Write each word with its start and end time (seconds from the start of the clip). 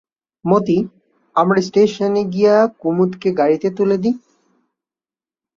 মতি, 0.45 0.77
আমরা 1.35 1.59
স্টেশনে 1.61 2.23
গিয়ে 2.33 2.55
কুমুদকে 2.81 3.29
গাড়িতে 3.39 3.67
তুলে 3.77 3.97
দিই। 4.03 4.15